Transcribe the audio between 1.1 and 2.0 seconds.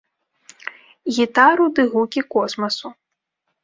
Гітару ды